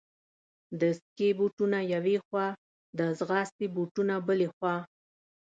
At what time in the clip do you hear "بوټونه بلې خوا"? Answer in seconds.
3.75-4.75